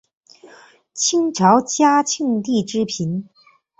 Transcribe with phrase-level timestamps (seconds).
[0.95, 3.29] 清朝嘉庆帝之嫔。